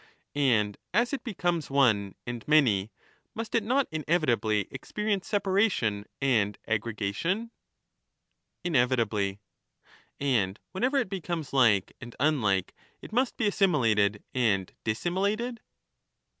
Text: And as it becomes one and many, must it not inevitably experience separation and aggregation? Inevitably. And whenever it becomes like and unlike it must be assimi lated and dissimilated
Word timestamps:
And 0.33 0.79
as 0.95 1.13
it 1.13 1.23
becomes 1.23 1.69
one 1.69 2.15
and 2.25 2.43
many, 2.47 2.89
must 3.35 3.53
it 3.53 3.61
not 3.63 3.87
inevitably 3.91 4.67
experience 4.71 5.27
separation 5.27 6.07
and 6.19 6.57
aggregation? 6.67 7.51
Inevitably. 8.63 9.41
And 10.19 10.59
whenever 10.71 10.97
it 10.97 11.07
becomes 11.07 11.53
like 11.53 11.95
and 12.01 12.15
unlike 12.19 12.73
it 13.03 13.13
must 13.13 13.37
be 13.37 13.45
assimi 13.45 13.93
lated 13.95 14.23
and 14.33 14.73
dissimilated 14.83 15.59